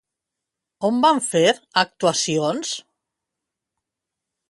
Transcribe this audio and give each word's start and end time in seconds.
On 0.89 0.97
van 1.03 1.21
fer 1.27 1.53
actuacions? 1.83 2.75